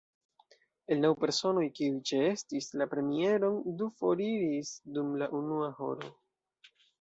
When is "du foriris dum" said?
3.83-5.13